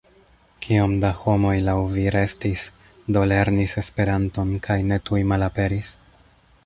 [0.65, 2.63] Kiom da homoj laŭ vi restis,
[3.17, 5.93] do lernis Esperanton kaj ne tuj malaperis?